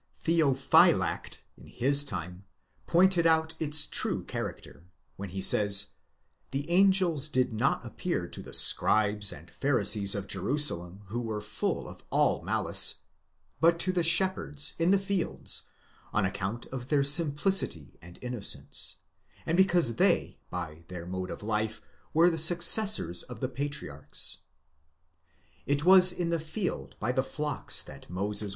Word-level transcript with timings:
Theophylact, 0.25 1.43
in 1.55 1.67
his 1.67 2.03
time, 2.03 2.45
pointed 2.87 3.27
out 3.27 3.53
its 3.59 3.85
true 3.85 4.23
character, 4.23 4.87
when 5.15 5.29
he 5.29 5.43
says: 5.43 5.89
the 6.49 6.67
angels 6.71 7.27
did 7.27 7.53
not 7.53 7.85
appear 7.85 8.27
to 8.27 8.41
the 8.41 8.51
scribes 8.51 9.31
and 9.31 9.51
pharisees 9.51 10.15
of 10.15 10.25
Jerusalem 10.25 11.01
who 11.09 11.21
were 11.21 11.39
full 11.39 11.87
of 11.87 12.03
all 12.09 12.41
malice, 12.41 13.01
but 13.59 13.77
to 13.77 13.91
the 13.91 14.01
shepherds, 14.01 14.73
in 14.79 14.89
the 14.89 14.97
fields, 14.97 15.67
on 16.11 16.25
account 16.25 16.65
of 16.71 16.87
their 16.87 17.03
simplicity 17.03 17.99
and 18.01 18.17
innocence, 18.23 18.95
and 19.45 19.55
because 19.55 19.97
they 19.97 20.39
by 20.49 20.83
their 20.87 21.05
mode 21.05 21.29
of 21.29 21.43
life 21.43 21.79
were 22.11 22.31
the 22.31 22.39
successors 22.39 23.21
of 23.21 23.39
the 23.39 23.47
patriarchs.!° 23.47 24.37
It 25.67 25.85
was 25.85 26.11
in 26.11 26.29
the 26.29 26.39
field 26.39 26.95
by 26.99 27.11
the 27.11 27.21
flocks 27.21 27.83
that 27.83 28.09
Moses. 28.09 28.49